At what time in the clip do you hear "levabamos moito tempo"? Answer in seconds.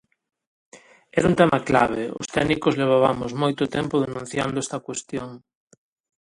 2.81-3.95